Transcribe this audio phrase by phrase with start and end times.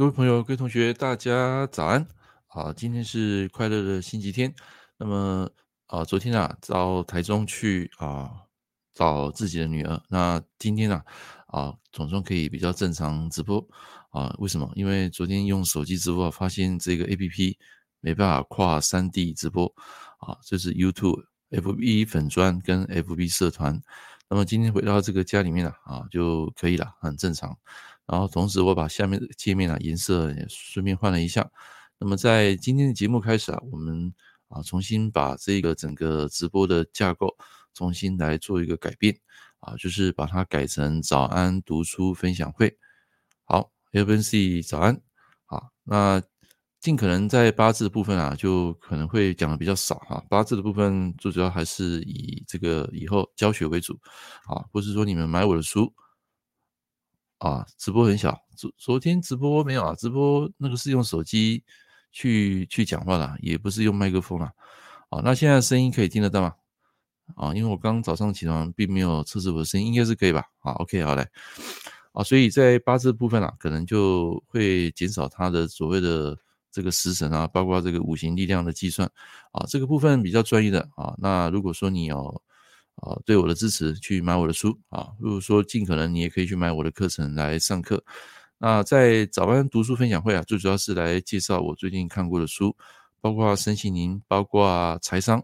[0.00, 2.08] 各位朋友、各位同学，大家早安
[2.46, 2.72] 啊！
[2.72, 4.50] 今天是快乐的星期天。
[4.96, 5.46] 那么
[5.88, 8.30] 啊，昨天啊到台中去啊
[8.94, 10.02] 找自己的女儿。
[10.08, 11.02] 那今天呢
[11.48, 13.62] 啊，总算可以比较正常直播
[14.08, 14.34] 啊？
[14.38, 14.72] 为什么？
[14.74, 17.56] 因为昨天用手机直播，发现这个 APP
[18.00, 19.66] 没办法跨三 D 直播
[20.20, 23.78] 啊，这是 YouTube、FB 粉专跟 FB 社团。
[24.30, 27.54] 那么今天回到这个家里面了啊，就可以了，很正常。
[28.10, 31.48] 然后同时我把下面的界面啊颜色也顺便换了一下。
[31.96, 34.12] 那么在今天的节目开始啊，我们
[34.48, 37.36] 啊重新把这个整个直播的架构
[37.72, 39.16] 重新来做一个改变
[39.60, 42.76] 啊，就是把它改成早安读书分享会。
[43.44, 45.00] 好，ABC 早安。
[45.46, 46.20] 好，那
[46.80, 50.24] 尽可能在八字的部分啊，就可能会讲的比较少哈。
[50.28, 53.96] 八字的部分最主要还是以这个以后教学为主
[54.46, 55.92] 啊，不是说你们买我的书。
[57.40, 58.38] 啊，直播很小。
[58.54, 59.94] 昨昨天直播没有啊？
[59.94, 61.64] 直播那个是用手机
[62.12, 64.52] 去去讲话的，也不是用麦克风啊。
[65.08, 66.54] 啊，那现在声音可以听得到吗？
[67.36, 70.44] 啊，因为我刚早上起床，并没有测试我的声音，应该是可以吧？
[70.58, 71.26] 好，OK，好嘞。
[72.12, 76.36] 啊，所以在八字部分啊，可能就会减少它的所谓的
[76.70, 79.10] 这个时辰啊，包括这个五行力量的计算
[79.52, 81.14] 啊，这个部分比较专业的啊。
[81.16, 82.42] 那如果说你有。
[82.96, 85.08] 啊，对我的支持，去买我的书啊。
[85.18, 88.02] 如果说尽可能，你也可以去买我的课程来上课。
[88.58, 92.76] 那在早安读书分享会啊，最主要是来介绍我最近看过的书，
[93.18, 95.42] 包括身心灵，包括财商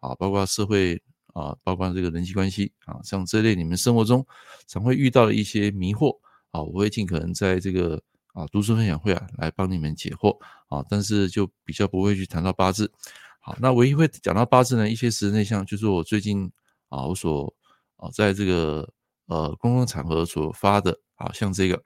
[0.00, 4.22] 啊，包括社会啊，包括这个人际关系啊，像这类你们生活中
[4.66, 6.14] 常会遇到的一些迷惑
[6.50, 7.98] 啊，我会尽可能在这个
[8.34, 10.38] 啊读书分享会啊来帮你们解惑
[10.68, 12.92] 啊，但是就比较不会去谈到八字。
[13.40, 16.52] 好，那唯一会讲到八字呢，一些实质内向，就是我最近。
[16.88, 17.52] 啊，我所
[17.96, 18.88] 啊，在这个
[19.26, 21.82] 呃公共场合所发的，啊，像这个，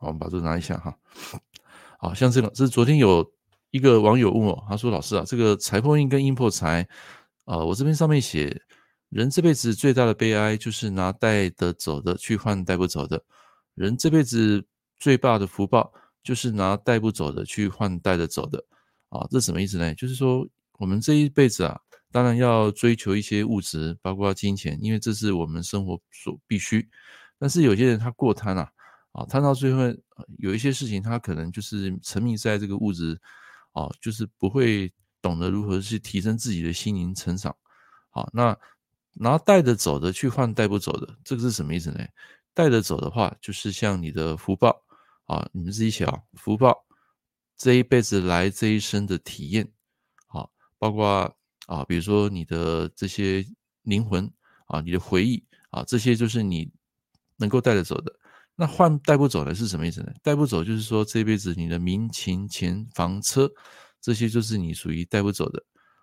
[0.00, 0.94] 我们把这拿一下哈，
[1.98, 3.24] 好像这个，这是昨天有
[3.70, 6.86] 一个网友问我，他说：“老师啊，这个财破印跟印破财，
[7.44, 8.60] 啊，我这边上面写，
[9.08, 13.24] 人这辈子最大的悲哀就是拿带得走的去换带不走的，
[13.74, 14.62] 人这辈子
[14.98, 15.90] 最大的福报
[16.22, 18.62] 就是拿带不走的去换带得走的，
[19.08, 19.94] 啊，这什么意思呢？
[19.94, 20.46] 就是说
[20.78, 21.80] 我们这一辈子啊。”
[22.14, 26.88] 当然要追求一些物质，包括金钱，因为这是我们生活所必须。
[27.40, 28.70] 但是有些人他过贪啊，
[29.10, 29.80] 啊，贪到最后
[30.38, 33.20] 有一些事情，他可能就是沉迷在这个物质，
[33.72, 37.52] 啊，就是不会懂得如何去提升自己的心灵成长。
[38.10, 38.56] 好，那
[39.14, 41.98] 拿带着走的去换带不走的，这个是什么意思呢？
[42.54, 44.80] 带着走的话，就是像你的福报
[45.24, 46.86] 啊，你们自己想，福报
[47.56, 49.68] 这一辈子来这一生的体验，
[50.28, 50.48] 好，
[50.78, 51.36] 包括。
[51.66, 53.44] 啊，比如说你的这些
[53.82, 54.30] 灵魂
[54.66, 56.70] 啊，你的回忆啊，这些就是你
[57.36, 58.12] 能够带得走的。
[58.54, 60.12] 那换带不走的是什么意思呢？
[60.22, 63.50] 带不走就是说这辈子你的名、情、钱、房、车，
[64.00, 65.62] 这些就是你属于带不走的。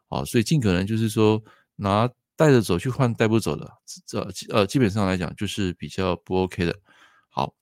[0.10, 1.42] 啊，所以尽可能就是说
[1.76, 3.72] 拿带着走去换带不走的，
[4.06, 4.20] 这
[4.50, 6.76] 呃基本上来讲就是比较不 OK 的。
[7.30, 7.54] 好，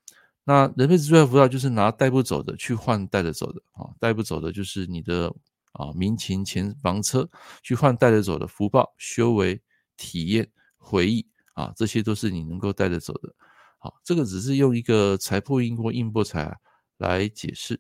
[0.46, 3.62] 那人辈子最大福报就是拿带不走的去换带着走的。
[3.74, 5.34] 啊，带不走的就是你的。
[5.74, 7.30] 啊，民情、前、房、车，
[7.62, 9.62] 去换带着走的福报、修为、
[9.96, 13.34] 体验、回忆啊，这些都是你能够带着走的。
[13.78, 16.58] 好，这个只是用一个财破印或印破财
[16.98, 17.80] 来解释。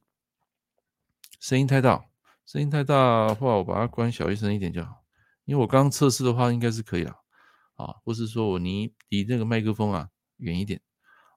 [1.39, 2.05] 声音太大，
[2.45, 5.03] 声音太大的话，我把它关小一声一点就好。
[5.45, 7.16] 因为我刚测试的话，应该是可以了
[7.75, 10.07] 啊，或是说我离离那个麦克风啊
[10.38, 10.79] 远一点。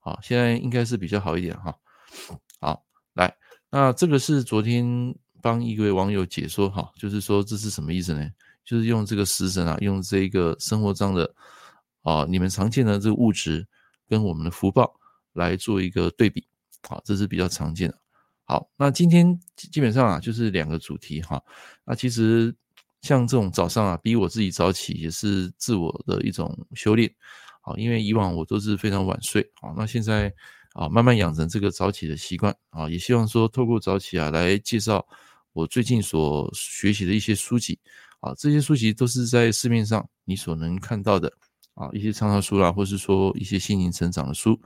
[0.00, 1.78] 啊，现在应该是比较好一点哈。
[2.60, 3.36] 好，来，
[3.70, 5.16] 那这个是昨天。
[5.42, 8.30] 帮一位网友解说哈，就是说这是什么意思呢？
[8.64, 11.34] 就是用这个食神啊，用这个生活上的
[12.02, 13.66] 啊，你们常见的这个物质
[14.08, 14.94] 跟我们的福报
[15.32, 16.46] 来做一个对比，
[16.88, 17.98] 好，这是比较常见的。
[18.44, 21.42] 好，那今天基本上啊，就是两个主题哈。
[21.84, 22.54] 那其实
[23.00, 27.12] 像这种早上啊，逼我自己早起也是自我的一种修炼，
[27.62, 30.32] 好，因为以往我都是非常晚睡，好，那现在
[30.74, 35.04] 啊，慢慢养成这个早起的习惯啊，也希望说透过早起啊来介绍。
[35.52, 37.78] 我最近所学习的一些书籍
[38.20, 41.32] 啊，这些书籍都是在市面上你所能看到的
[41.74, 44.58] 啊，一些畅销书啦，或是说一些心灵成长的书。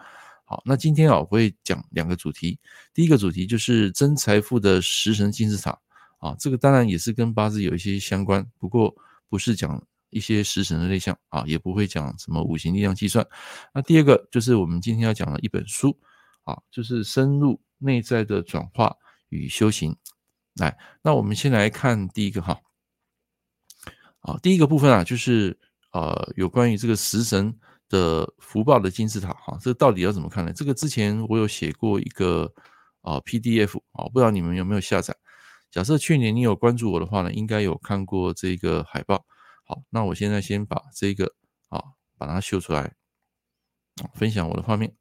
[0.44, 2.56] 好，那今天啊，我会讲两个主题。
[2.94, 5.77] 第一个主题就是真财富的食神金字塔
[6.19, 8.94] 啊，这个当然也是跟八字有一些相关，不过
[9.29, 13.27] 不是讲一些食神的类象啊，也不会讲什么五行力量计算。
[13.75, 15.99] 那第二个就是我们今天要讲的一本书
[16.44, 18.94] 啊，就是深入内在的转化
[19.31, 19.97] 与修行。
[20.56, 22.61] 来，那我们先来看第一个哈，
[24.20, 25.58] 啊，第一个部分啊，就是
[25.93, 27.55] 呃，有关于这个食神
[27.88, 30.53] 的福报的金字塔哈，这到底要怎么看呢？
[30.53, 32.50] 这个之前我有写过一个
[33.03, 35.14] 啊 PDF 啊，不知道你们有没有下载？
[35.70, 39.26] 假设去年你有关注我的话呢，应该有看过这个海报。
[39.64, 41.35] 好，那我现在先把这个
[41.69, 41.82] 啊
[42.17, 42.94] 把它秀出来，
[44.14, 44.94] 分享我的画面。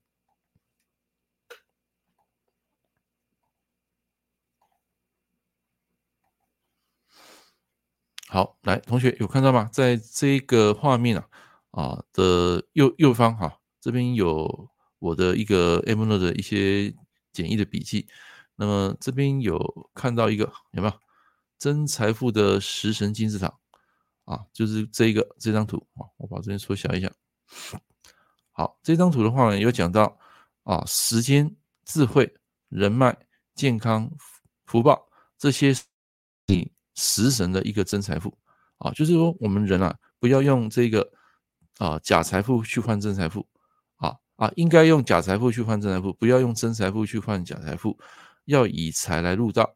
[8.28, 9.70] 好，来，同学有看到吗？
[9.72, 11.28] 在这个画面啊。
[11.72, 14.70] 啊的右右方哈，这边有
[15.00, 16.90] 我的一个 M n o 的一些
[17.34, 18.08] 简易的笔记。
[18.56, 19.60] 那么这边有
[19.94, 20.94] 看到一个有没有
[21.60, 23.54] 真财富的食神金字塔
[24.24, 24.46] 啊？
[24.54, 27.12] 就是这一个这张图啊，我把这边缩小一下。
[28.54, 30.18] 好，这张图的话呢，有讲到
[30.64, 32.34] 啊，时间、智慧、
[32.70, 33.18] 人脉、
[33.54, 34.10] 健康、
[34.66, 35.76] 福报这些
[36.96, 38.36] 食神的一个真财富
[38.80, 41.08] 啊，就是说我们人啊，不要用这个。
[41.78, 43.46] 啊，假财富去换真财富，
[43.98, 48.00] 啊啊，应该用假财富去换真财富，不要用真财富去换假财富，
[48.46, 49.76] 要以财来入道。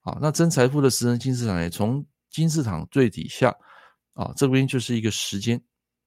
[0.00, 3.48] 啊，那真财富的食神金字塔呢，从金字塔最底下，
[4.12, 5.58] 啊，这边就是一个时间，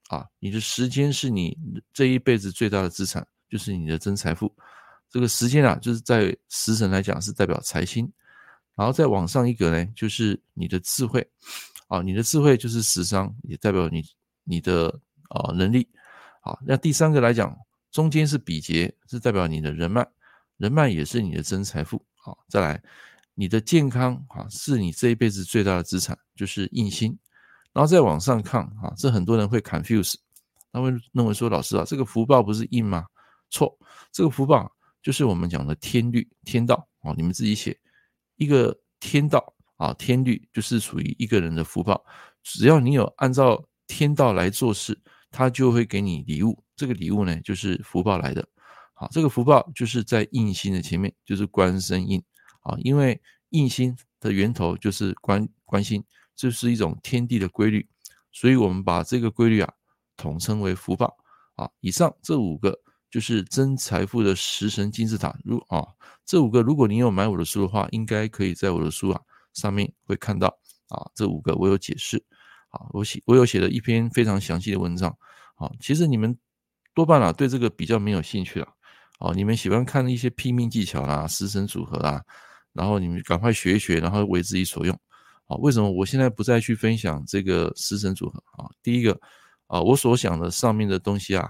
[0.09, 1.57] 啊，你的时间是你
[1.91, 4.55] 这一辈子最大的资产，就是你的真财富。
[5.09, 8.07] 这个时间啊，就是在食神来讲是代表财星，
[8.75, 11.27] 然后再往上一格呢，就是你的智慧，
[11.87, 14.03] 啊，你的智慧就是十伤，也代表你
[14.43, 14.99] 你的。
[15.33, 15.87] 啊，能力
[16.41, 16.59] 好。
[16.67, 17.57] 那第三个来讲，
[17.89, 20.05] 中间是比劫，是代表你的人脉，
[20.57, 22.05] 人脉也是你的真财富。
[22.17, 22.83] 好，再来，
[23.33, 27.17] 你的健康啊，是你这一辈子最大的资产，就是印星。
[27.71, 30.15] 然后再往上看啊，这很多人会 confuse，
[30.73, 33.05] 他会认为说，老师啊，这个福报不是印吗？
[33.49, 33.73] 错，
[34.11, 34.69] 这个福报
[35.01, 37.13] 就是我们讲的天律、天道啊。
[37.15, 37.79] 你们自己写
[38.41, 42.03] 一个天道啊，天律就是属于一个人的福报，
[42.41, 44.99] 只要你有按照天道来做事。
[45.33, 48.45] 他就会给你礼物，这个礼物呢，就是福报来的。
[48.93, 52.21] 好，这个福报就是在印星的前面，就是官身印。
[52.63, 53.21] 啊，因为
[53.51, 56.03] 印星的源头就是官官星，
[56.35, 57.87] 这是一种天地的规律，
[58.33, 59.71] 所以我们把这个规律啊
[60.17, 61.15] 统称为福报。
[61.55, 62.77] 啊，以上这五个
[63.11, 65.37] 就是真财富的食神金字塔。
[65.43, 65.85] 如啊，
[66.25, 69.21] 这五个如果你有买我的书的话，应该可以在我的书啊
[69.53, 70.47] 上面会看到
[70.87, 72.23] 啊，这五个我有解释。
[72.69, 75.15] 啊，我写我有写了一篇非常详细的文章。
[75.55, 76.35] 啊，其实你们
[76.93, 78.67] 多半啊对这个比较没有兴趣了。
[79.19, 82.23] 啊，你们喜欢看一些拼命技巧啦、食神组合啦，
[82.71, 84.97] 然后你们赶快学一学，然后为自己所用。
[85.47, 88.41] 啊，为什么我现在不再去分享这个食神组合？
[88.53, 89.19] 啊，第一个
[89.67, 91.47] 啊，我所想的上面的东西啊，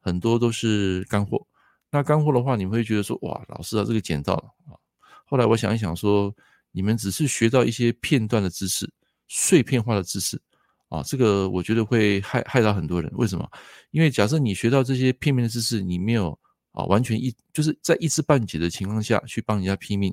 [0.00, 1.46] 很多都是干货。
[1.90, 4.78] 那干货的话，你会觉得说，哇，老师啊，这个捡到了啊。
[5.24, 6.34] 后来我想一想说，
[6.72, 8.90] 你们只是学到一些片段的知识，
[9.28, 10.40] 碎片化的知识。
[10.88, 13.08] 啊，这个我觉得会害害到很多人。
[13.14, 13.48] 为什么？
[13.92, 16.36] 因为假设你学到这些片面的知识，你没有
[16.72, 20.12] 啊完全一就是在一知半解的情况下去帮人家批命，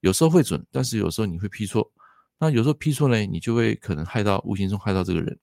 [0.00, 1.90] 有时候会准，但是有时候你会批错。
[2.38, 5.38] 那有时候批错呢，你就会可能害到无形中害到这个人。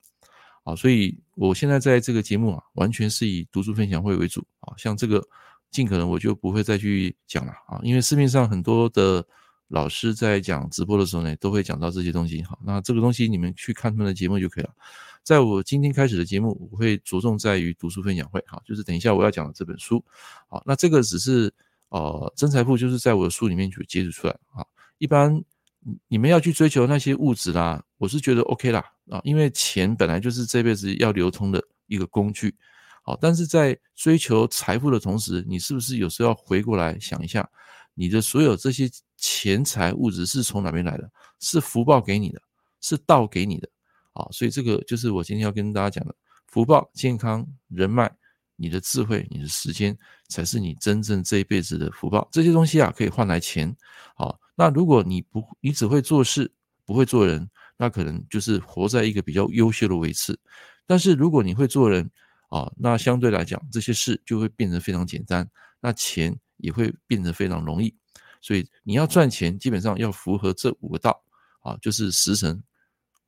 [0.72, 4.74] 啊，所以我现在在这个节目啊，完全是以读书分享会为主啊。
[4.78, 5.24] 像这个
[5.72, 9.26] 尽可能我就不会再去讲了啊，因为市面上很多的。
[9.70, 12.42] 老师在讲直播的时候呢，都会讲到这些东西。
[12.42, 14.70] 好，那这个东西你们去看他们的节目就可以了。
[15.24, 18.42] 在我今天开始的节目，我会着重在于读书分享会。
[18.48, 20.02] 好，就是等一下我要讲的这本书。
[20.48, 21.54] 好，那这个只是
[21.90, 24.34] 呃真财富，就是在我的书里面就截取出来。
[24.54, 24.66] 啊，
[25.00, 25.44] 一般
[26.08, 32.56] 你们要去追求那些物质啦，我是觉得 OK 啦啊，因为钱本来就是这辈子要流通的一个工具。
[33.04, 37.50] 好，但是在追求财富的同时，你是不是有时候要回过来想一下？
[37.94, 41.10] 你的所有这些钱财物质是从哪边来的？
[41.40, 42.42] 是福报给你的，
[42.82, 43.68] 是道给你的
[44.14, 44.28] 啊！
[44.32, 46.14] 所以这个就是我今天要跟大家讲的：
[46.48, 48.14] 福报、健康、人脉、
[48.56, 49.98] 你的智慧、你的时间，
[50.28, 52.28] 才是你真正这一辈子的福报。
[52.32, 53.76] 这些东西啊，可以换来钱。
[54.16, 56.52] 好，那如果你不，你只会做事，
[56.86, 60.38] 不会做人，那可能就是活在一个比较优秀的位置。
[60.86, 62.10] 但是如果你会做人
[62.50, 65.50] 啊，那相对来讲，这些事就会变得非常简单。
[65.80, 66.38] 那钱。
[66.60, 67.96] 也会变得非常容易，
[68.42, 71.24] 所以你要赚钱，基本上要符合这五个道
[71.62, 72.60] 啊，就是食神、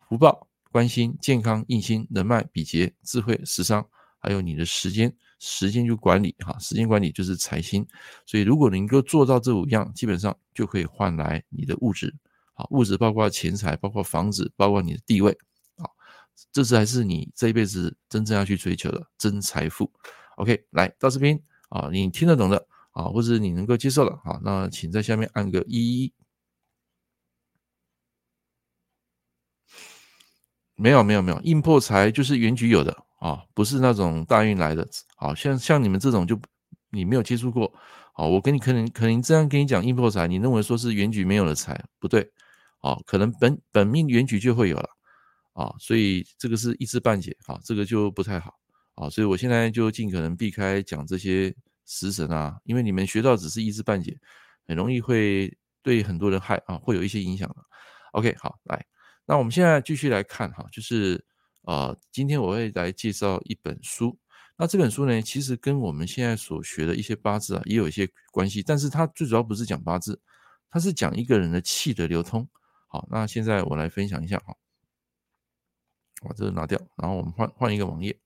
[0.08, 3.88] 福报、关心、健康、印心、人脉、比劫、智慧、食伤，
[4.18, 7.86] 还有你的时间，时间就管理哈，时间管理就是财星。
[8.26, 12.12] 所以如果能够做到这五样，基本上就可以换来你的物质，
[12.60, 15.32] 啊，物质包括钱财，包括房子，包括你的地位，
[15.78, 15.88] 啊，
[16.52, 19.90] 这才是你这一辈子真正要去追求的真财富。
[20.36, 22.68] OK，来到这边啊，你听得懂的。
[22.92, 26.14] 啊，或者你能够接受了，啊，那请在下面按个一一。
[30.76, 34.86] 没有没有没有，印破财就是原局有的啊，不是那种大运来的，
[35.16, 36.38] 好像像你们这种就
[36.90, 37.72] 你没有接触过，
[38.12, 42.30] 好，我跟你可能可能这样跟你讲印破财，你认为说是原局没有了财，不对，
[42.80, 44.90] 好，可能本本命原局就会有了，
[45.54, 48.60] 啊，所以这个是一知半解，啊，这个就不太好，
[48.96, 51.56] 啊，所以我现在就尽可能避开讲这些
[51.86, 54.18] 食神啊，因为你们学到只是一知半解，
[54.68, 57.56] 很容易会对很多人害啊，会有一些影响的。
[58.14, 58.86] OK，好，来，
[59.26, 61.24] 那我们现在继续来看哈，就是。
[61.64, 64.18] 啊，今天我会来介绍一本书。
[64.58, 68.64] 那这本书呢，其实跟我们现在所学的一些八字啊，也有一些关系。
[68.64, 70.20] 但是它最主要不是讲八字，
[70.72, 72.48] 它是讲一个人的气的流通。
[72.92, 74.58] 好，那现在我来分享一下哈，
[76.24, 78.20] 把这个拿掉，然后我们换换一个网页。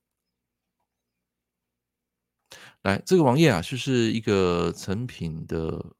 [2.81, 5.95] 来，这个网页啊，就是一个成品的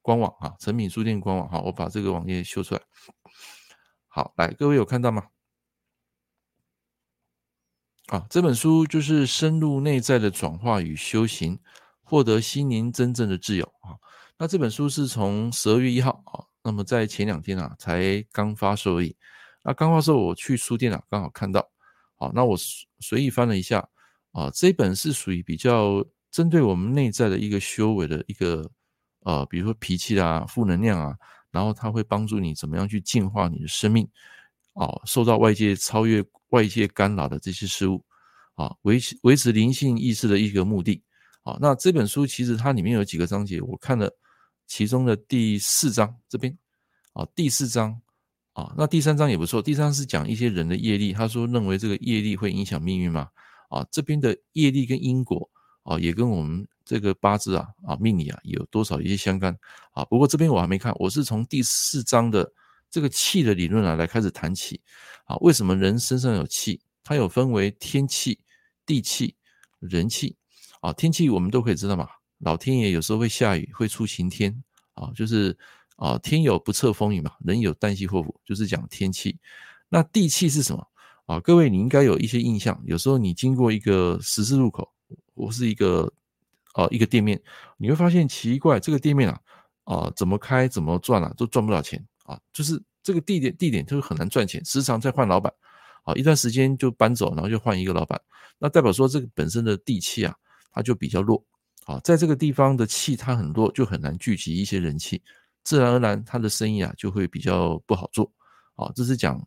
[0.00, 1.46] 官网啊，成品书店官网。
[1.46, 2.80] 哈，我把这个网页秀出来。
[4.08, 5.28] 好，来，各位有看到吗？
[8.06, 11.60] 啊，这本书就是深入内在的转化与修行，
[12.02, 14.00] 获得心灵真正的自由啊。
[14.38, 19.16] 那这本书是从十二月一号啊，那么在前两天啊才刚发售而已。
[19.62, 21.68] 那刚发售，我去书店啊刚好看到，
[22.16, 22.56] 好，那我
[23.00, 23.88] 随意翻了一下
[24.32, 28.70] 啊，这本是属于比较针对我们内在的一个修为的一个
[29.24, 31.16] 呃，比如说脾气啊、负能量啊，
[31.50, 34.08] 然后它会帮助你怎么样去净化你的生命
[34.74, 36.24] 啊，受到外界超越。
[36.50, 38.04] 外界干扰的这些事物，
[38.56, 41.00] 啊，维持维持灵性意识的一个目的，
[41.44, 44.12] 啊，那这本书其实它里面有几个章节，我看了
[44.70, 46.56] 其中的第四章这边，
[47.12, 48.00] 啊，第四章，
[48.52, 53.28] 啊，那第三章也不错，第三章是讲一些人的业力，他说认为这个业力会影响命运嘛，
[53.68, 55.50] 啊，这边的业力跟因果，
[55.82, 59.58] 啊，也跟我们这个八字啊，啊，命理啊，有多少一些相干，
[59.90, 62.50] 啊，不过这边我还没看，我是从第四章的。
[62.92, 64.80] 这个气的理论啊，来开始谈起
[65.24, 66.80] 啊，为什么人身上有气？
[67.04, 68.40] 它有分为天气、
[68.84, 69.36] 地气、
[69.78, 70.36] 人气
[70.80, 70.92] 啊。
[70.92, 72.08] 天气我们都可以知道嘛，
[72.40, 74.62] 老天爷有时候会下雨，会出晴天
[74.94, 75.56] 啊，就是
[75.96, 79.38] 啊，天有不测风云嘛，人有旦夕祸福，就是讲天气。
[79.88, 80.86] 那地气是什么
[81.26, 81.40] 啊？
[81.40, 84.90] 各位你应该有一些印象，有时候你经过一个十字路口
[85.34, 86.12] 或是一个
[86.72, 87.40] 啊一个店面，
[87.76, 89.40] 你会发现奇怪，这个店面啊
[89.84, 92.04] 啊怎么开怎么赚啊，都赚不了钱。
[92.24, 95.52] 啊，就是这个地点地点就是很难赚钱，时常在换老板，
[96.04, 98.20] 啊，一段时间就搬走，然后就换一个老板，
[98.56, 100.32] 那代表说这个本身的地气啊，
[100.70, 101.44] 它就比较弱，
[101.86, 105.22] 啊，在这个地方的气它很弱，就很难聚集一些人气，
[105.64, 108.30] 自然而然它的生意啊就会比较不好做，
[108.76, 109.40] 啊，这是讲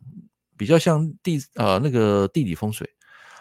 [0.56, 2.88] 比较像地啊那个地理风水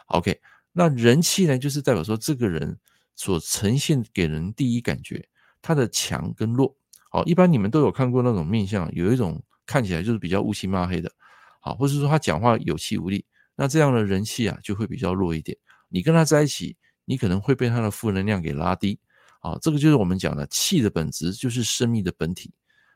[0.07, 0.39] ，OK，
[0.71, 2.77] 那人气呢，就是代表说这个人
[3.15, 5.27] 所呈现给人第一感觉，
[5.61, 6.75] 他的强跟弱。
[7.09, 11.11] 好，一般你们都有看过那种面相，有一种看起来就是比较乌漆嘛黑的，
[11.59, 13.23] 好，或是说他讲话有气无力，
[13.55, 15.55] 那这样的人气啊就会比较弱一点。
[15.89, 18.99] 你跟他在一起，你可能会被他的负能量给拉低，
[19.41, 22.51] 啊，这个就是我们讲的气的本质，就是生命的本体，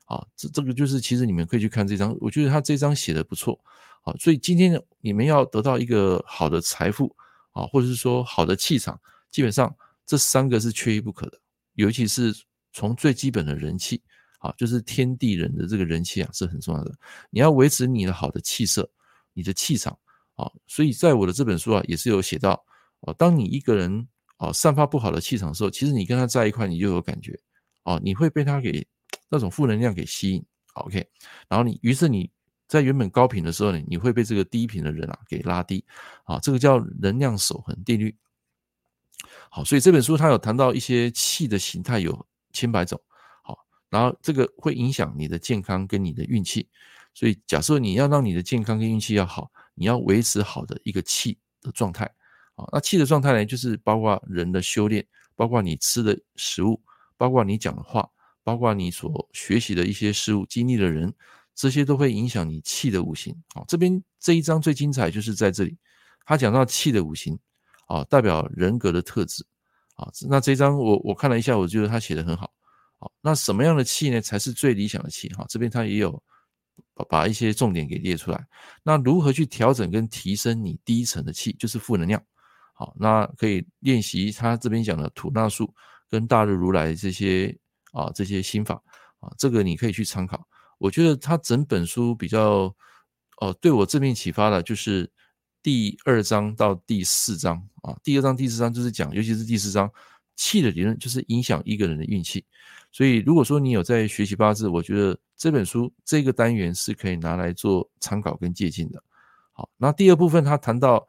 [0.05, 3.59] 啊，这这个就是其实你们可以去看这张，我觉得他这张写的不错，
[4.03, 7.15] 啊，所以今天你们要得到一个好的财富，
[7.51, 8.99] 啊，或者是说好的气场，
[9.31, 11.39] 基本上这三个是缺一不可的，
[11.73, 12.33] 尤其是。
[12.73, 13.99] 从最基本的人气，
[14.37, 16.93] 啊，就是天地人的这个人气啊，是很重要的。
[17.31, 18.87] 你要维持你的好的气色，
[19.33, 19.97] 你的气场，
[20.35, 22.63] 啊，所以在我的这本书啊，也是有写到，
[23.01, 27.39] 哦，当你一个人啊散发不好的气场的时候，其实你跟他在一块，你就有感觉，
[27.83, 28.85] 哦，你会被他给
[29.29, 31.07] 那种负能量给吸引，OK，
[31.47, 32.29] 然后你于是你
[32.67, 35.85] 在原本高频的时候呢，你会被这个低频的人啊给拉低，
[36.23, 38.15] 啊，这个叫能量守恒定律。
[39.49, 42.27] 好，所以这本书它有谈到一些气的形态有。
[42.53, 42.99] 千百种，
[43.43, 46.67] 好，然后这个会影响你的健康跟你的运气，
[47.13, 52.09] 所以假设你要让你的健康跟运气要好，你要维持好的一个气的状态，
[52.57, 56.81] 啊，那气的状态呢，就是包括人的修炼，包括你吃的食物，
[57.15, 58.09] 包括你讲的话，
[58.43, 61.13] 包括你所学习的一些事物、经历的人，
[61.55, 63.33] 这些都会影响你气的五行。
[63.53, 65.77] 啊，这边这一章最精彩就是在这里，
[66.25, 67.37] 他讲到气的五行，
[67.85, 69.45] 啊，代表人格的特质。
[69.95, 72.51] 啊，那这一章我我看了一下，我觉得他写的很好。
[72.99, 75.29] 好，那什么样的气呢，才是最理想的气？
[75.29, 76.21] 哈，这边他也有
[76.95, 78.47] 把把一些重点给列出来。
[78.81, 82.23] 那如何去调整跟提升你低层的气，就是负能量。
[82.77, 85.73] 好，那可以练习他这边讲的吐纳术
[86.09, 87.57] 跟大日如来这些
[87.91, 88.75] 啊这些心法
[89.19, 90.47] 啊，这个你可以去参考。
[90.77, 92.73] 我觉得他整本书比较
[93.41, 95.11] 哦，对我正面启发的就是。
[95.63, 99.91] 第二章到第四章啊，第二章、第四章就是讲，尤其是第四章
[100.37, 102.45] 气的理论，就是影响一个人的运气。
[102.89, 109.03] 所以，如果说你有在学习八字，我觉得这本书这个单元是可以拿来做参考跟借鉴的。
[109.51, 111.05] 好，那第二部分他谈到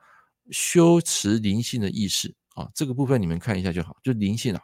[0.51, 4.61] 修持灵性的意识啊，这个部分你们看一下就好，就灵性啊，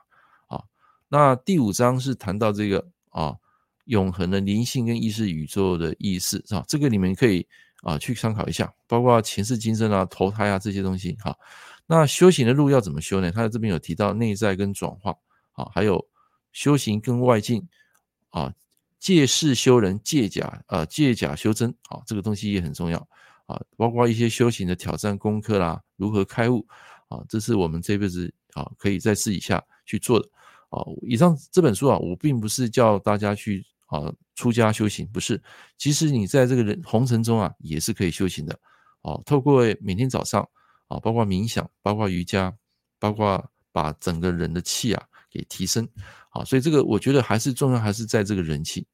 [0.49, 0.63] 啊，
[1.09, 3.37] 那第五章是谈到这个啊，
[3.85, 6.65] 永恒的灵性跟意识宇宙的意识啊？
[6.67, 7.47] 这个你们可以
[7.83, 11.37] 啊去参考一下，包括前世今生啊、投胎啊这些东西哈。
[11.87, 13.31] 那修行的路要怎么修呢？
[13.31, 15.15] 他在这边有提到内在跟转化
[15.53, 16.09] 啊，还有
[16.53, 17.69] 修行跟外境
[18.31, 18.53] 啊，
[18.99, 23.07] 借事修人，借假啊，借假修真啊，这个东西也很重要。
[23.47, 26.67] 啊，包括一些修行的挑战功课啦，如何开悟
[27.09, 30.29] 啊，这是我们这辈子啊可以在私底下去做的
[30.71, 30.81] 啊。
[31.03, 35.43] 以上这本书啊，我并不是叫大家去啊出家修行，不是。
[35.77, 38.59] 其实你在这个人红尘中啊，也是可以修行的
[39.03, 39.21] 啊。
[39.27, 40.49] 透过每天早上
[40.89, 42.57] 啊，包括冥想，包括瑜伽，
[42.99, 45.87] 包括把整个人的气啊给提升
[46.31, 46.43] 啊。
[46.45, 48.87] 所以这个我觉得还是重要，还是在这个人气。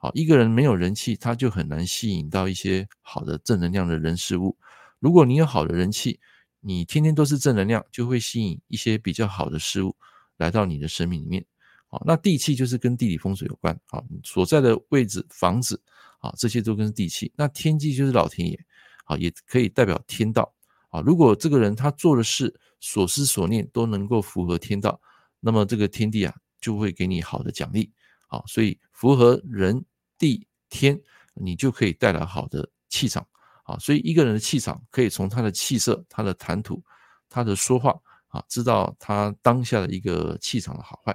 [0.00, 4.56] 好，一个人没有人气，他就很难吸引到一些好的正能量的人事物。
[5.00, 6.20] 如果你有好的人气，
[6.60, 9.96] 你天天都是正能量，就会吸引一些比较好的事物
[10.36, 11.44] 来到你的生命里面。
[11.88, 13.76] 好，那地气就是跟地理风水有关。
[13.86, 15.82] 好，所在的位置、房子，
[16.20, 17.32] 啊，这些都跟地气。
[17.34, 18.66] 那天机就是老天爷，
[19.04, 20.54] 啊，也可以代表天道。
[20.90, 25.00] 啊，如果这个人他做的事、所思所念都能够符合天道，
[25.40, 27.90] 那么这个天地啊，就会给你好的奖励。
[28.28, 29.84] 啊，所以符合人
[30.16, 30.98] 地天，
[31.34, 33.26] 你就可以带来好的气场。
[33.64, 36.82] 啊，所以一个人的气场可以从他的气色、他的谈吐、
[37.28, 37.94] 他的说话
[38.28, 41.12] 啊，知道他当下的一个气场的好坏。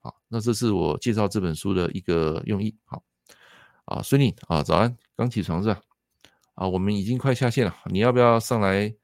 [0.00, 2.74] 啊，那这是我介绍这本书的一个用意。
[2.84, 3.02] 好，
[3.84, 5.80] 啊，孙宁啊，早安，刚起床是吧？
[6.54, 8.94] 啊，我们已经快下线了，你要不要上来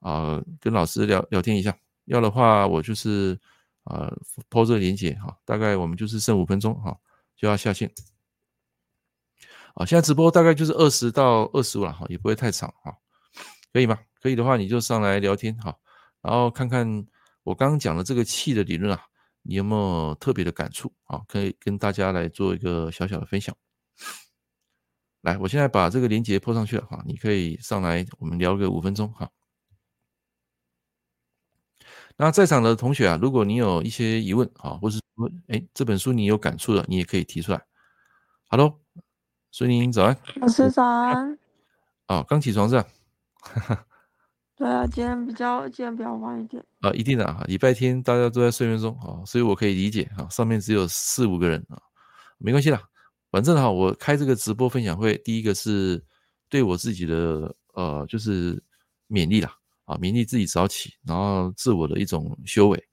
[0.00, 1.76] 啊，跟老师聊聊天一下？
[2.06, 3.38] 要的话，我就是。
[3.84, 4.12] 啊
[4.48, 6.96] ，po 这个连接哈，大概我们就是剩五分钟哈，
[7.36, 7.92] 就要下线。
[9.74, 12.94] 啊，现在直播大概就是二十到二十五了哈，也不会太长哈，
[13.72, 13.98] 可以吗？
[14.20, 15.74] 可以的话，你就上来聊天哈，
[16.20, 17.06] 然后看看
[17.42, 19.02] 我刚刚讲的这个气的理论啊，
[19.42, 21.22] 你有没有特别的感触啊？
[21.26, 23.56] 可以跟大家来做一个小小的分享。
[25.22, 29.28] 来，我现在把这个连结 po 上去了哈，你可以上来，我们聊个五分钟哈。
[32.16, 37.60] 那在场的同学啊，如果你有一些疑问啊，或是说，哎，这本书你有感触的，你也可以提出来。
[38.48, 38.78] Hello，
[39.50, 41.38] 孙宁早安，老师早安。
[42.08, 42.86] 哦，刚起床是吧？
[44.54, 46.62] 对啊，今天比较今天比较晚一点。
[46.80, 51.80] 啊，一定的啊，礼拜天大家都在睡眠中啊，所以我可以理解啊，上面只有四五个人啊，
[52.38, 52.80] 没关系啦，
[53.30, 56.00] 反正哈，我开这个直播分享会，第一个是
[56.48, 58.62] 对我自己的呃，就是
[59.08, 59.52] 勉励啦。
[59.92, 62.88] 啊，勉励自己早起，然后自我的一种修为。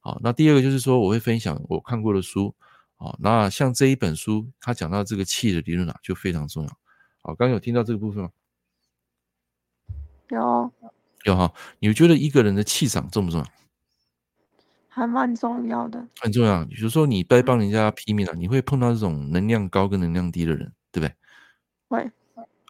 [0.00, 2.54] 好，那第二个就是说，我会分享我看过的书。
[2.96, 6.68] 啊，那像这一本书，他讲到这个气的理论啊，就非常重要。
[7.22, 8.30] 好，刚刚有听到这个部分吗？
[10.30, 10.72] 有，
[11.24, 11.52] 有哈。
[11.78, 13.46] 你觉得一个人的气场重不重要？
[14.88, 16.64] 还蛮重要的，很重要。
[16.64, 21.14] 比如说你在帮人家拼命了，你会碰到这种能量高跟能量低的人，对不对？
[21.86, 22.10] 会。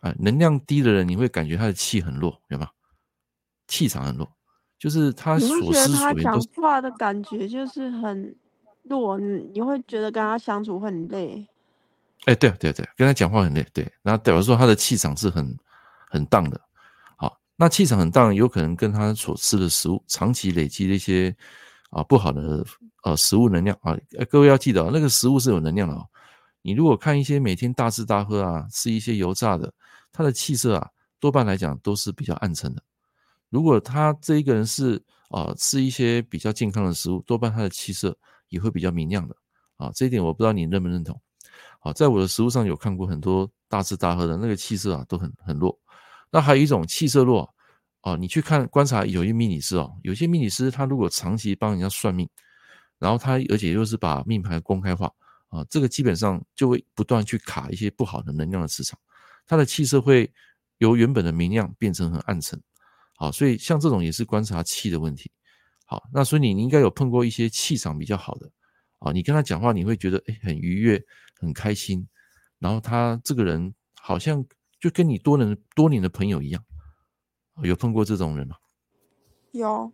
[0.03, 2.69] 啊，能量低的人，你会感觉他的气很弱，有吗？
[3.69, 4.29] 气场很弱，
[4.79, 6.41] 就是他所思所言都。
[6.41, 8.35] 讲话的感觉就是很
[8.83, 11.47] 弱，你你会觉得跟他相处很累。
[12.25, 13.89] 哎，对对对，跟他讲话很累，对。
[14.03, 15.57] 然后代表说他的气场是很
[16.11, 16.61] 很荡的。
[17.17, 21.35] 好，那气场很荡，有可能跟他所吃的食物长期累积的一些
[21.91, 22.65] 啊不好的
[23.05, 23.97] 呃食物能量啊。
[24.29, 26.05] 各位要记得哦，那个食物是有能量的哦。
[26.63, 29.73] 你如果看一些每天大吃大喝啊，吃一些油炸的，
[30.11, 32.83] 他的气色啊，多半来讲都是比较暗沉的。
[33.51, 38.17] 如果他这一个人是啊吃一些比较健康的食物，多半他的气色
[38.49, 39.37] 也会比较明亮的
[39.77, 39.91] 啊。
[39.95, 41.21] 这一点我不知道你认不认同。
[41.81, 45.79] 好，在我的食物上有看过很多大吃大喝的那个气色啊都很很弱。
[46.31, 47.55] 那还有一种气色弱
[48.01, 52.29] 啊，你去看观察有一些命理师哦，有些命理师他如果长期帮人家算命，
[52.99, 55.11] 然后他而且又是把命盘公开化
[55.49, 58.99] 啊，这个基本上就会不断去卡一些不好的能量的磁场，
[59.47, 60.31] 他的气色会
[60.79, 62.61] 由原本的明亮变成很暗沉。
[63.19, 65.29] 好，所以像这种也是观察气的问题。
[65.85, 68.49] 好，那所以你你应该有碰过一些气场比较好的
[69.01, 71.03] 啊，你跟他讲话你会觉得诶很愉悦、
[71.41, 72.07] 很开心，
[72.61, 74.45] 然后他这个人好像
[74.79, 76.65] 就跟你多年多年的朋友一样。
[77.65, 78.55] 有碰过这种人吗？
[79.51, 79.93] 有，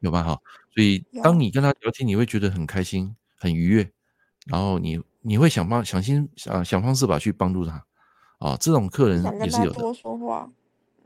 [0.00, 0.24] 有吧？
[0.24, 0.40] 哈，
[0.74, 3.88] 所以当你跟他聊天，你会觉得很开心、很愉悦，
[4.46, 7.86] 然后你你会想方想心想想方设法去帮助他
[8.40, 8.56] 啊。
[8.56, 9.78] 这种客人也是有的。
[9.78, 10.50] 多说话。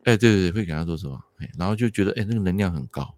[0.05, 1.19] 哎，对对对，会给他做什么？
[1.39, 3.15] 哎，然后就觉得，哎，那个能量很高，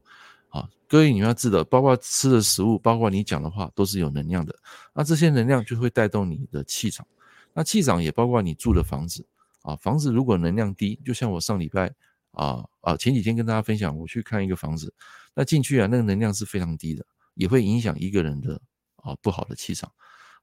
[0.49, 4.55] 好，各位你们要知道，包括吃的食物，包括你讲的话，都是有能量的。
[4.95, 7.07] 那这些能量就会带动你的气场，
[7.53, 9.27] 那气场也包括你住的房子
[9.63, 9.75] 啊。
[9.77, 11.93] 房子如果能量低，就像我上礼拜
[12.31, 14.95] 啊啊，前几天跟大家分享，我去看一个房子，
[15.35, 18.61] 那进去啊，那个能量是非常低的，也会影响一个人的
[18.97, 19.91] 啊不好的气场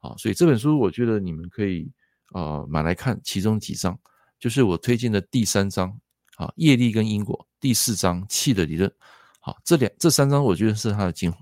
[0.02, 0.14] 啊。
[0.18, 1.90] 所以这本书我觉得你们可以
[2.34, 3.98] 啊买来看，其中几章
[4.40, 5.98] 就是我推荐的第三章
[6.38, 8.92] 啊，业力跟因果，第四章气的理论。
[9.40, 11.38] 好，这两这三章我觉得是它的精华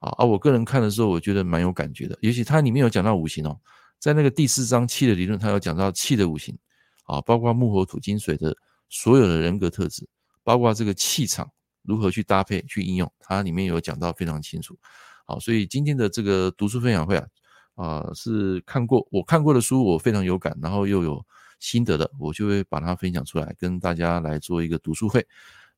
[0.00, 0.24] 啊。
[0.24, 2.16] 我个人看的时候，我觉得蛮有感觉的。
[2.20, 3.60] 尤其它里面有讲到五行哦，
[3.98, 6.56] 在那个第四章气的理论，它有讲到气的五行
[7.04, 8.56] 啊，包括木火土金水的
[8.88, 10.08] 所有的人格特质，
[10.42, 11.50] 包括这个气场
[11.82, 14.78] 如何去搭配去应用，它里面有讲到非常清楚。
[15.26, 17.26] 好，所以今天的这个读书分享会啊，
[17.74, 21.24] 啊是看过我看过的书，我非常有感，然后又有
[21.62, 25.24] 心得的，我就会把它分享出来，跟大家来做一个读书会。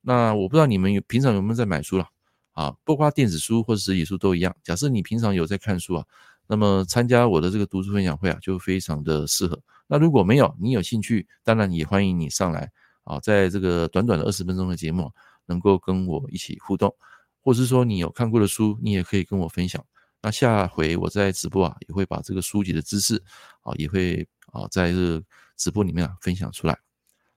[0.01, 2.09] 那我不知道你们有平常有没有在买书了
[2.53, 2.75] 啊？
[2.83, 4.55] 不括电子书或者实体书都一样。
[4.63, 6.05] 假设你平常有在看书啊，
[6.47, 9.59] 那么参加我的这个读书分享会啊，就非常的适合。
[9.87, 12.71] 那如果没有，你有兴趣，当然也欢迎你上来
[13.03, 15.11] 啊，在这个短短的二十分钟的节目，
[15.45, 16.95] 能够跟我一起互动，
[17.41, 19.83] 或是说你有看过的书，你也可以跟我分享。
[20.21, 23.21] 那下回我在直播啊，也会把这个书籍的知识
[23.61, 25.21] 啊，也会啊在这
[25.57, 26.79] 直播里面啊分享出来。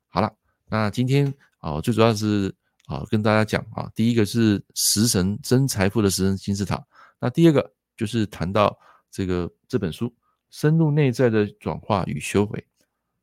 [0.09, 0.33] 好了，
[0.71, 1.35] 那今天。
[1.61, 2.55] 啊，最主要是
[2.87, 6.81] 啊，跟大家讲啊，第一个是食神真财富的食神金字塔，
[7.19, 8.79] 那第二个就是谈到
[9.11, 10.15] 这个这本书
[10.51, 12.65] 深入内在的转化与修为。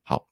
[0.02, 0.28] 好，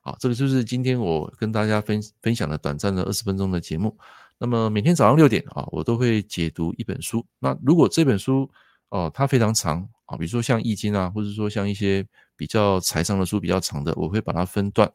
[0.00, 3.98] 好，这个就是今天我跟大家分分享的短暂的二十分钟的节目。
[4.38, 7.26] 那么每天早上六点啊，我都会解读一本书。
[7.40, 8.48] 那如果这本书
[8.90, 14.90] 哦，它非常长啊，比如说像易经啊，或者说像一些比较财商的书比较长的，我会把它分段。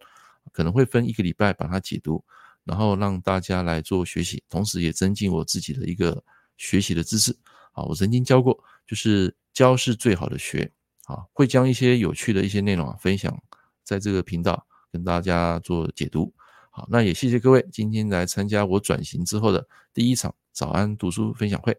[0.52, 2.24] 可能会分一个礼拜把它解读，
[2.64, 6.24] 然后让大家来做学习，同时也增进我自己的一个
[6.58, 7.38] 学习的知识。
[7.74, 10.72] 啊，我曾经教过，就是教是最好的学。
[11.04, 13.38] 啊，会将一些有趣的一些内容啊分享
[13.84, 16.34] 在这个频道跟大家做解读。
[16.72, 21.78] 好，那也谢谢各位今天来参加我转型之后的第一场早安读书分享会。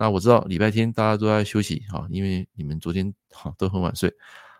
[0.00, 4.12] 那我知道礼拜天大家都在休息啊，因为你们昨天哈都很晚睡。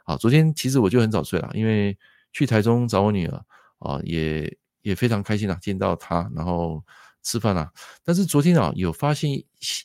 [0.04, 1.98] 好，昨天其实我就很早睡了，因为。
[2.32, 3.44] 去台中找我女儿
[3.80, 6.80] 啊，也也非常开心啊，见到她，然后
[7.24, 7.68] 吃饭啊。
[8.04, 9.28] 但是昨天啊，有发现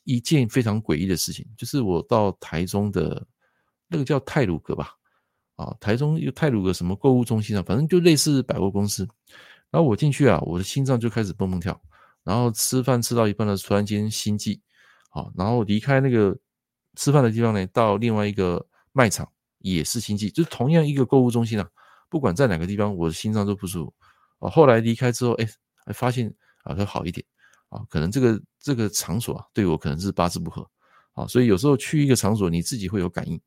[0.04, 3.26] 一件非常诡异的事情，就是我到台中的
[3.88, 4.92] 那个叫泰鲁阁吧，
[5.56, 9.08] 啊，台中有太鲁阁什么购物中心啊，反正就类似百货公司。
[9.72, 11.82] 然后我进去啊，我的心脏就开始蹦蹦跳。
[12.24, 14.62] 然后吃饭吃到一半呢，突然间心悸，
[15.16, 16.38] 啊，然后离开那个
[16.96, 19.26] 吃饭的地方呢，到另外一个卖场
[19.60, 21.66] 也是心悸，就是同样一个购物中心啊。
[22.10, 23.94] 不管在哪个地方，我的心脏都不舒服
[24.40, 24.50] 啊。
[24.50, 25.48] 后来离开之后，哎，
[25.86, 26.32] 还发现
[26.64, 27.26] 啊，会好一点
[27.70, 27.82] 啊。
[27.90, 30.70] 可能这个这个场所啊，对我可能是八字不合
[31.14, 31.26] 啊。
[31.28, 33.40] 所以有时候去一个场所，你自己会有感应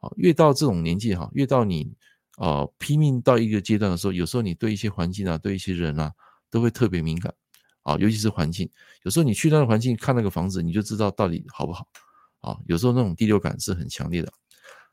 [0.00, 0.10] 啊。
[0.16, 1.90] 越到这种年纪哈，越到你
[2.36, 6.12] 啊拼命到一个阶段的时候，有时候你对一些环境啊，对一些人啊，
[6.50, 7.34] 都会特别敏感
[7.88, 7.96] 啊。
[7.98, 8.68] 尤其是环境，
[9.02, 11.86] 有时候你去那个环境看那个房子，你就知道到底好不好
[12.40, 12.56] 啊。
[12.66, 14.32] 有时候那种第六感是很强烈的。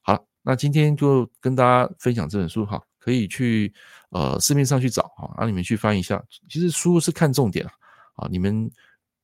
[0.01, 2.81] 好了，那今天就跟大家分享这本书哈。
[2.97, 3.71] 可以去
[4.09, 6.19] 呃市面上去找啊，让你们去翻一下。
[6.49, 7.71] 其实书是看重点啊，
[8.15, 8.67] 啊，你们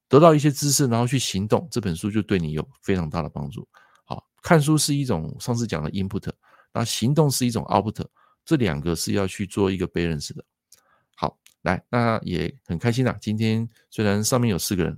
[0.07, 3.67] 得到一些知识，然后去行动，这本书就对你有非常大的帮助。
[4.05, 6.29] 好，看书是一种上次讲的 input，
[6.71, 8.05] 那行动是一种 output，
[8.45, 10.45] 这两个是要去做一个 balance 的。
[11.63, 13.17] 好，来，那也很开心啊。
[13.21, 14.97] 今天虽然上面有四个人，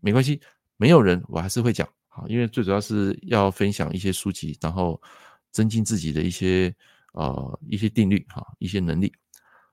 [0.00, 0.40] 没关系，
[0.76, 5.00] 没有人我还是会讲啊，因为最主要是要分享一些书籍，然后
[5.50, 6.74] 增进自己的一些。
[7.14, 9.12] 呃，一些定律哈，一些能力。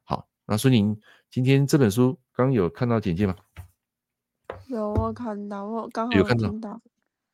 [0.03, 0.97] 好，那孙宁，
[1.29, 3.35] 今天这本书刚有看到简介吗？
[4.67, 6.81] 有，我看到，我刚好有听到，有看到，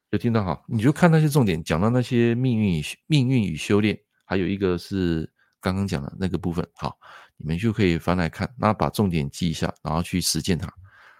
[0.09, 0.65] 有听到哈。
[0.67, 6.67] 你就看那些重点，讲到那些命运与命运与修炼，还有一个是刚刚讲的那个部分。
[6.73, 6.97] 好，
[7.41, 10.71] 你们就可以翻来看，那把重点记一下，然后去实践它。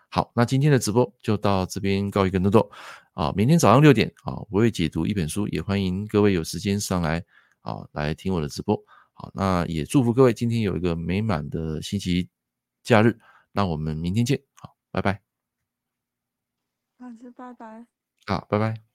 [0.10, 2.72] 好，那今天的直播就到这边告一个段落
[3.14, 3.32] 啊。
[3.36, 7.24] 明天早上六点啊，我会解读一本书，也欢迎各位有时间上来。
[7.62, 8.76] 啊，来听我的直播。
[9.14, 12.28] 好，那也祝福各位今天有一个美满的星期
[12.82, 13.20] 假日。
[13.52, 14.42] 那我们明天见。
[14.56, 15.22] 好，拜拜。
[16.98, 17.86] 老师拜拜。
[18.26, 18.91] 好，拜拜。